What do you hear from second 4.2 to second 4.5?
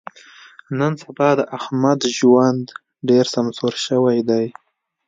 دی.